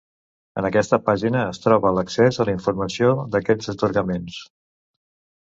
[0.61, 4.41] En aquesta pàgina es troba l'accés a la informació d'aquests atorgaments.